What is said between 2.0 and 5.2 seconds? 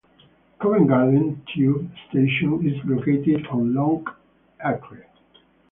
station is located on Long Acre.